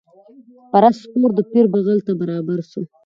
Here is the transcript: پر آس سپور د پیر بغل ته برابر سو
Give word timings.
پر 0.71 0.83
آس 0.87 0.97
سپور 1.03 1.29
د 1.35 1.39
پیر 1.51 1.65
بغل 1.73 1.99
ته 2.05 2.11
برابر 2.21 2.59
سو 2.71 2.81